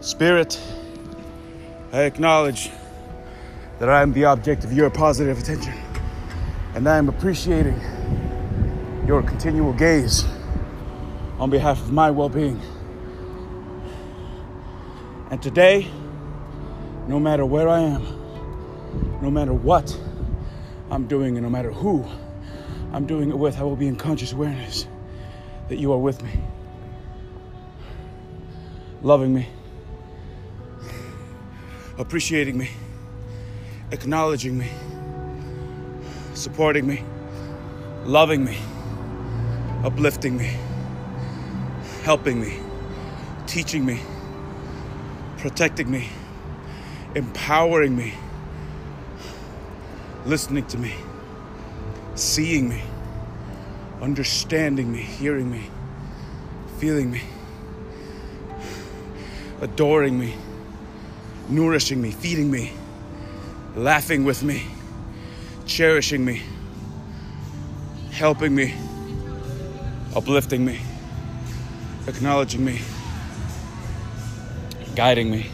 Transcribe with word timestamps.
Spirit, 0.00 0.58
I 1.92 2.04
acknowledge 2.04 2.70
that 3.78 3.90
I 3.90 4.00
am 4.00 4.14
the 4.14 4.24
object 4.24 4.64
of 4.64 4.72
your 4.72 4.88
positive 4.88 5.38
attention, 5.38 5.74
and 6.74 6.88
I 6.88 6.96
am 6.96 7.10
appreciating 7.10 7.78
your 9.06 9.22
continual 9.22 9.74
gaze 9.74 10.24
on 11.38 11.50
behalf 11.50 11.82
of 11.82 11.92
my 11.92 12.10
well 12.10 12.30
being. 12.30 12.58
And 15.30 15.42
today, 15.42 15.86
no 17.06 17.20
matter 17.20 17.44
where 17.44 17.68
I 17.68 17.80
am, 17.80 18.02
no 19.20 19.30
matter 19.30 19.52
what 19.52 19.94
I'm 20.90 21.06
doing, 21.08 21.36
and 21.36 21.44
no 21.44 21.50
matter 21.50 21.72
who 21.72 22.06
I'm 22.94 23.04
doing 23.04 23.28
it 23.28 23.36
with, 23.36 23.58
I 23.58 23.64
will 23.64 23.76
be 23.76 23.86
in 23.86 23.96
conscious 23.96 24.32
awareness 24.32 24.86
that 25.68 25.76
you 25.76 25.92
are 25.92 25.98
with 25.98 26.22
me, 26.22 26.40
loving 29.02 29.34
me, 29.34 29.46
appreciating 32.00 32.56
me, 32.56 32.70
acknowledging 33.92 34.56
me, 34.56 34.66
supporting 36.32 36.86
me, 36.86 37.04
loving 38.06 38.42
me, 38.42 38.56
uplifting 39.84 40.34
me, 40.34 40.56
helping 42.02 42.40
me, 42.40 42.58
teaching 43.46 43.84
me, 43.84 44.00
protecting 45.36 45.90
me, 45.90 46.08
empowering 47.14 47.94
me, 47.94 48.14
listening 50.24 50.64
to 50.68 50.78
me, 50.78 50.94
seeing 52.14 52.66
me, 52.70 52.82
understanding 54.00 54.90
me, 54.90 55.00
hearing 55.02 55.50
me, 55.50 55.66
feeling 56.78 57.10
me, 57.10 57.20
adoring 59.60 60.18
me, 60.18 60.34
nourishing 61.50 62.00
me, 62.00 62.10
feeding 62.10 62.50
me, 62.50 62.72
laughing 63.74 64.24
with 64.24 64.42
me, 64.42 64.62
cherishing 65.66 66.24
me, 66.24 66.42
helping 68.10 68.54
me, 68.54 68.74
uplifting 70.14 70.64
me, 70.64 70.80
acknowledging 72.06 72.64
me, 72.64 72.80
guiding 74.94 75.30
me, 75.30 75.46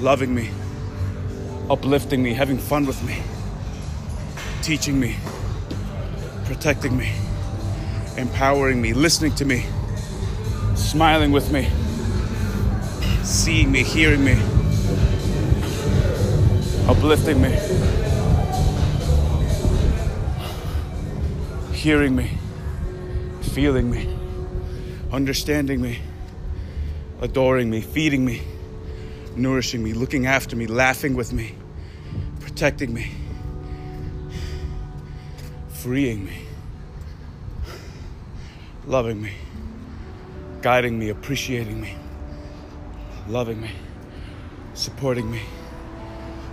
loving 0.00 0.34
me, 0.34 0.50
uplifting 1.70 2.22
me, 2.22 2.32
having 2.32 2.58
fun 2.58 2.86
with 2.86 3.02
me, 3.04 3.22
teaching 4.62 4.98
me, 4.98 5.16
protecting 6.44 6.96
me, 6.96 7.12
empowering 8.16 8.80
me, 8.80 8.92
listening 8.92 9.34
to 9.34 9.44
me, 9.44 9.66
smiling 10.74 11.32
with 11.32 11.50
me, 11.52 11.68
seeing 13.26 13.72
me, 13.72 13.82
hearing 13.82 14.24
me, 14.24 14.34
uplifting 16.88 17.42
me, 17.42 17.50
hearing 21.72 22.14
me, 22.14 22.30
feeling 23.42 23.90
me, 23.90 24.08
understanding 25.10 25.82
me, 25.82 25.98
adoring 27.20 27.68
me, 27.68 27.80
feeding 27.80 28.24
me, 28.24 28.42
nourishing 29.34 29.82
me, 29.82 29.92
looking 29.92 30.26
after 30.26 30.54
me, 30.54 30.68
laughing 30.68 31.16
with 31.16 31.32
me, 31.32 31.52
protecting 32.38 32.94
me, 32.94 33.10
freeing 35.70 36.24
me, 36.24 36.38
loving 38.86 39.20
me, 39.20 39.32
guiding 40.62 40.96
me, 40.96 41.08
appreciating 41.08 41.80
me, 41.80 41.96
loving 43.28 43.60
me, 43.60 43.70
supporting 44.74 45.30
me, 45.30 45.40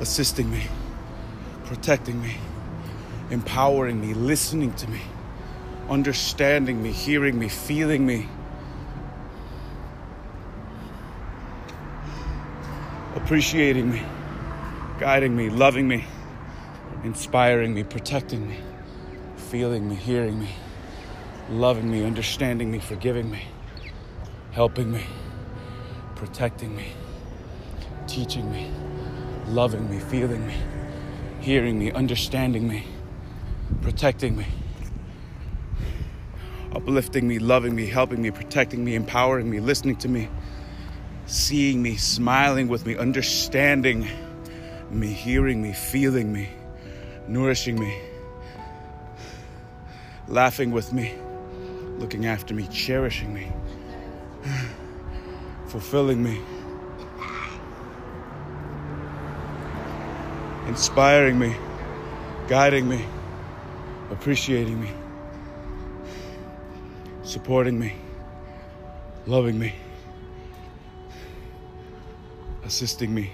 assisting 0.00 0.50
me, 0.50 0.62
protecting 1.64 2.20
me, 2.20 2.36
empowering 3.30 4.00
me, 4.00 4.12
listening 4.14 4.72
to 4.74 4.88
me, 4.90 5.00
understanding 5.88 6.82
me, 6.82 6.92
hearing 6.92 7.38
me, 7.38 7.48
feeling 7.48 8.04
me. 8.04 8.28
Appreciating 13.16 13.90
me, 13.90 14.02
guiding 15.00 15.36
me, 15.36 15.50
loving 15.50 15.88
me, 15.88 16.04
inspiring 17.04 17.74
me, 17.74 17.82
protecting 17.82 18.46
me, 18.46 18.58
feeling 19.36 19.88
me, 19.88 19.94
hearing 19.94 20.38
me, 20.38 20.50
loving 21.50 21.90
me, 21.90 22.04
understanding 22.04 22.70
me, 22.70 22.78
forgiving 22.78 23.30
me, 23.30 23.42
helping 24.52 24.90
me, 24.92 25.04
protecting 26.18 26.74
me, 26.74 26.92
teaching 28.08 28.50
me, 28.50 28.68
loving 29.46 29.88
me, 29.88 30.00
feeling 30.00 30.44
me, 30.46 30.54
hearing 31.40 31.78
me, 31.78 31.92
understanding 31.92 32.66
me, 32.66 32.84
protecting 33.82 34.36
me, 34.36 34.44
uplifting 36.72 37.26
me, 37.28 37.38
loving 37.38 37.74
me, 37.74 37.86
helping 37.86 38.20
me, 38.20 38.32
protecting 38.32 38.84
me, 38.84 38.96
empowering 38.96 39.48
me, 39.48 39.60
listening 39.60 39.94
to 39.94 40.08
me, 40.08 40.28
seeing 41.26 41.80
me, 41.80 41.96
smiling 41.96 42.66
with 42.66 42.84
me, 42.84 42.96
understanding 42.96 44.08
me, 44.90 45.06
hearing 45.06 45.62
me, 45.62 45.72
feeling 45.72 46.32
me, 46.32 46.48
nourishing 47.28 47.78
me, 47.78 47.96
laughing 50.26 50.72
with 50.72 50.92
me, 50.92 51.14
looking 51.98 52.26
after 52.26 52.54
me, 52.54 52.66
cherishing 52.72 53.32
me, 53.32 53.46
fulfilling 55.68 56.22
me, 56.22 56.40
inspiring 60.66 61.38
me, 61.38 61.54
guiding 62.48 62.88
me, 62.88 63.04
appreciating 64.10 64.80
me, 64.80 64.90
supporting 67.22 67.78
me, 67.78 67.92
loving 69.26 69.58
me, 69.58 69.74
assisting 72.64 73.14
me, 73.14 73.30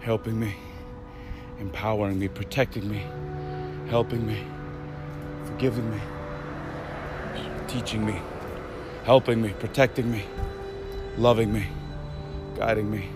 helping 0.00 0.40
me, 0.40 0.54
empowering 1.60 2.18
me, 2.18 2.28
protecting 2.28 2.90
me, 2.90 3.02
helping 3.90 4.26
me, 4.26 4.42
forgiving 5.44 5.90
me, 5.90 6.00
teaching 7.68 8.06
me, 8.06 8.18
helping 9.04 9.42
me, 9.42 9.50
protecting 9.58 10.10
me, 10.10 10.24
loving 11.16 11.52
me, 11.52 11.64
guiding 12.56 12.90
me, 12.90 13.08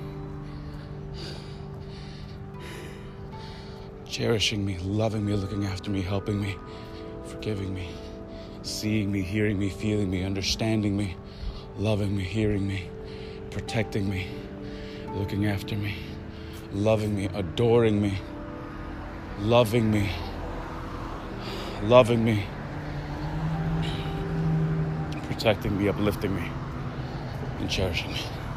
cherishing 4.07 4.65
me, 4.65 4.79
loving 4.79 5.25
me, 5.25 5.35
looking 5.35 5.65
after 5.65 5.91
me, 5.91 6.01
helping 6.01 6.41
me, 6.41 6.55
forgiving 7.25 7.75
me, 7.75 7.89
seeing 8.63 9.11
me, 9.11 9.21
hearing 9.21 9.59
me, 9.59 9.69
feeling 9.69 10.11
me, 10.11 10.23
understanding 10.23 10.97
me, 10.97 11.17
loving 11.77 12.17
me, 12.17 12.23
hearing 12.23 12.67
me, 12.67 12.89
protecting 13.51 14.09
me, 14.09 14.29
looking 15.15 15.47
after 15.47 15.75
me, 15.77 15.95
loving 16.73 17.17
me, 17.17 17.29
adoring 17.35 18.01
me, 18.01 18.17
loving 19.41 19.91
me, 19.91 20.09
loving 21.83 22.25
me, 22.25 22.45
protecting 25.27 25.77
me, 25.77 25.89
uplifting 25.89 26.35
me, 26.35 26.49
and 27.59 27.69
cherishing 27.71 28.13
me. 28.13 28.48